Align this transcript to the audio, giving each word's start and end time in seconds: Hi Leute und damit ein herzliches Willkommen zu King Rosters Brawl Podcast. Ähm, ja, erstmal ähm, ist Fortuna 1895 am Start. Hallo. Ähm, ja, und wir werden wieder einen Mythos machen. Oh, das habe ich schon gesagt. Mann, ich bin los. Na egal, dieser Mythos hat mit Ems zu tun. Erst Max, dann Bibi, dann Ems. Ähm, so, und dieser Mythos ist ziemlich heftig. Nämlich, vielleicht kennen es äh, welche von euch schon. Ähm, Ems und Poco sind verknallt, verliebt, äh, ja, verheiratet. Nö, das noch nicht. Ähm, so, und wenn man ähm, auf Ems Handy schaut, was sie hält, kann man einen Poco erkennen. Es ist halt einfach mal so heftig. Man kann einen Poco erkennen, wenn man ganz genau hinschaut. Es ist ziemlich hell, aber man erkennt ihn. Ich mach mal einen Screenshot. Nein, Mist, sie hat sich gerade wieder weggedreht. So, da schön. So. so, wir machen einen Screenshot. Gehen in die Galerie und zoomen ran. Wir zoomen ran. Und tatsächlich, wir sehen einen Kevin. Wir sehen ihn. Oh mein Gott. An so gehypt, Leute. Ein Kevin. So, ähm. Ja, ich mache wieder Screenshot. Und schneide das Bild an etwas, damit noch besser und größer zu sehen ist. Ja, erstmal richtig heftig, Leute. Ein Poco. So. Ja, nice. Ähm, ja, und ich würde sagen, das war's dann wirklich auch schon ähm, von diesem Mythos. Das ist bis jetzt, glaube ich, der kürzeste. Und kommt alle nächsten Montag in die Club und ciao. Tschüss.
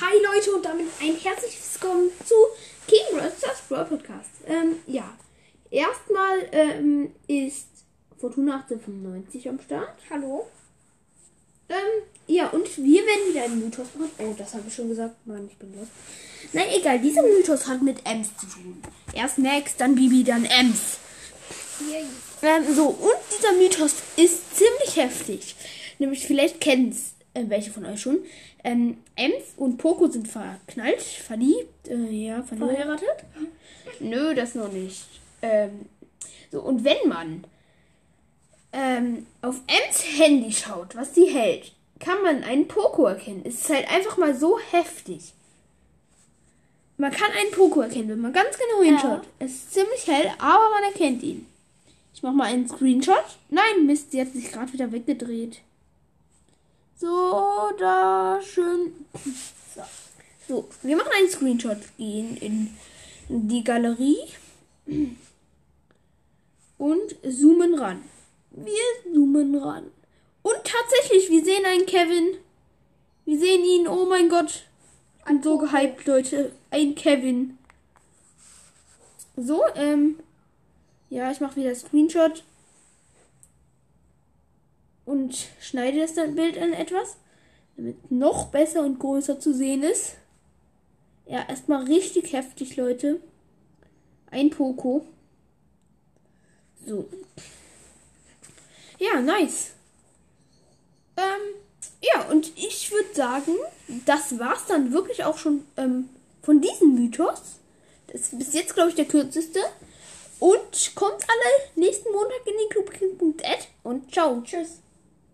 Hi 0.00 0.14
Leute 0.22 0.52
und 0.52 0.64
damit 0.64 0.86
ein 1.00 1.16
herzliches 1.16 1.74
Willkommen 1.74 2.10
zu 2.24 2.34
King 2.86 3.18
Rosters 3.18 3.62
Brawl 3.68 3.84
Podcast. 3.84 4.30
Ähm, 4.46 4.76
ja, 4.86 5.12
erstmal 5.72 6.48
ähm, 6.52 7.10
ist 7.26 7.66
Fortuna 8.16 8.62
1895 8.68 9.48
am 9.48 9.58
Start. 9.58 9.98
Hallo. 10.08 10.46
Ähm, 11.68 11.76
ja, 12.28 12.46
und 12.50 12.76
wir 12.76 13.02
werden 13.04 13.28
wieder 13.28 13.42
einen 13.42 13.58
Mythos 13.58 13.88
machen. 13.98 14.12
Oh, 14.18 14.34
das 14.38 14.54
habe 14.54 14.68
ich 14.68 14.74
schon 14.76 14.88
gesagt. 14.88 15.16
Mann, 15.26 15.48
ich 15.50 15.56
bin 15.56 15.76
los. 15.76 15.88
Na 16.52 16.62
egal, 16.72 17.00
dieser 17.00 17.22
Mythos 17.22 17.66
hat 17.66 17.82
mit 17.82 18.06
Ems 18.06 18.28
zu 18.36 18.46
tun. 18.46 18.80
Erst 19.12 19.38
Max, 19.38 19.74
dann 19.78 19.96
Bibi, 19.96 20.22
dann 20.22 20.44
Ems. 20.44 20.98
Ähm, 22.42 22.72
so, 22.72 22.86
und 22.86 23.18
dieser 23.36 23.52
Mythos 23.54 23.94
ist 24.14 24.56
ziemlich 24.56 24.94
heftig. 24.94 25.56
Nämlich, 25.98 26.24
vielleicht 26.24 26.60
kennen 26.60 26.90
es 26.90 27.17
äh, 27.38 27.48
welche 27.48 27.70
von 27.70 27.86
euch 27.86 28.00
schon. 28.00 28.18
Ähm, 28.64 28.98
Ems 29.16 29.54
und 29.56 29.78
Poco 29.78 30.06
sind 30.08 30.28
verknallt, 30.28 31.00
verliebt, 31.00 31.88
äh, 31.88 32.10
ja, 32.10 32.42
verheiratet. 32.42 33.24
Nö, 34.00 34.34
das 34.34 34.54
noch 34.54 34.72
nicht. 34.72 35.04
Ähm, 35.42 35.86
so, 36.50 36.60
und 36.60 36.84
wenn 36.84 37.08
man 37.08 37.44
ähm, 38.72 39.26
auf 39.42 39.60
Ems 39.66 40.04
Handy 40.18 40.52
schaut, 40.52 40.96
was 40.96 41.14
sie 41.14 41.26
hält, 41.26 41.72
kann 41.98 42.22
man 42.22 42.44
einen 42.44 42.68
Poco 42.68 43.06
erkennen. 43.06 43.42
Es 43.44 43.62
ist 43.62 43.70
halt 43.70 43.90
einfach 43.90 44.16
mal 44.18 44.34
so 44.34 44.58
heftig. 44.70 45.32
Man 46.96 47.12
kann 47.12 47.30
einen 47.30 47.52
Poco 47.52 47.80
erkennen, 47.80 48.08
wenn 48.08 48.20
man 48.20 48.32
ganz 48.32 48.56
genau 48.58 48.82
hinschaut. 48.82 49.22
Es 49.38 49.52
ist 49.52 49.74
ziemlich 49.74 50.06
hell, 50.06 50.32
aber 50.38 50.70
man 50.70 50.82
erkennt 50.82 51.22
ihn. 51.22 51.46
Ich 52.12 52.22
mach 52.24 52.32
mal 52.32 52.46
einen 52.52 52.68
Screenshot. 52.68 53.24
Nein, 53.50 53.86
Mist, 53.86 54.10
sie 54.10 54.20
hat 54.20 54.32
sich 54.32 54.50
gerade 54.50 54.72
wieder 54.72 54.90
weggedreht. 54.90 55.60
So, 57.00 57.70
da 57.78 58.40
schön. 58.42 58.92
So. 59.72 59.82
so, 60.48 60.68
wir 60.82 60.96
machen 60.96 61.12
einen 61.16 61.30
Screenshot. 61.30 61.78
Gehen 61.96 62.36
in 62.36 62.76
die 63.28 63.62
Galerie 63.62 64.18
und 66.76 67.16
zoomen 67.22 67.78
ran. 67.78 68.02
Wir 68.50 69.12
zoomen 69.12 69.54
ran. 69.54 69.92
Und 70.42 70.56
tatsächlich, 70.64 71.30
wir 71.30 71.44
sehen 71.44 71.64
einen 71.66 71.86
Kevin. 71.86 72.36
Wir 73.24 73.38
sehen 73.38 73.64
ihn. 73.64 73.86
Oh 73.86 74.06
mein 74.06 74.28
Gott. 74.28 74.64
An 75.24 75.40
so 75.40 75.56
gehypt, 75.58 76.04
Leute. 76.06 76.50
Ein 76.70 76.96
Kevin. 76.96 77.58
So, 79.36 79.62
ähm. 79.76 80.18
Ja, 81.10 81.30
ich 81.30 81.38
mache 81.38 81.56
wieder 81.56 81.74
Screenshot. 81.76 82.42
Und 85.08 85.48
schneide 85.58 86.00
das 86.00 86.12
Bild 86.34 86.58
an 86.58 86.74
etwas, 86.74 87.16
damit 87.78 88.10
noch 88.10 88.48
besser 88.48 88.84
und 88.84 88.98
größer 88.98 89.40
zu 89.40 89.54
sehen 89.54 89.82
ist. 89.82 90.16
Ja, 91.24 91.48
erstmal 91.48 91.84
richtig 91.84 92.34
heftig, 92.34 92.76
Leute. 92.76 93.18
Ein 94.30 94.50
Poco. 94.50 95.06
So. 96.84 97.08
Ja, 98.98 99.22
nice. 99.22 99.70
Ähm, 101.16 101.54
ja, 102.02 102.28
und 102.28 102.52
ich 102.58 102.92
würde 102.92 103.14
sagen, 103.14 103.52
das 104.04 104.38
war's 104.38 104.66
dann 104.68 104.92
wirklich 104.92 105.24
auch 105.24 105.38
schon 105.38 105.64
ähm, 105.78 106.10
von 106.42 106.60
diesem 106.60 106.94
Mythos. 106.94 107.40
Das 108.08 108.20
ist 108.20 108.38
bis 108.38 108.52
jetzt, 108.52 108.74
glaube 108.74 108.90
ich, 108.90 108.94
der 108.94 109.06
kürzeste. 109.06 109.60
Und 110.38 110.94
kommt 110.94 111.24
alle 111.26 111.70
nächsten 111.76 112.12
Montag 112.12 112.46
in 112.46 112.52
die 112.62 112.68
Club 112.68 112.92
und 113.84 114.12
ciao. 114.12 114.42
Tschüss. 114.42 114.82